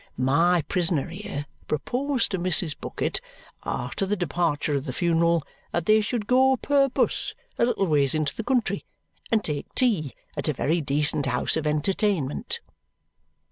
[0.17, 2.75] My prisoner here proposed to Mrs.
[2.75, 3.21] Bucket,
[3.63, 5.43] after the departure of the funeral,
[5.73, 8.83] that they should go per bus a little ways into the country
[9.31, 12.61] and take tea at a very decent house of entertainment.